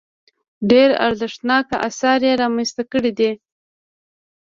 [0.71, 3.31] ډېر ارزښتناک اثار یې رامنځته کړي دي.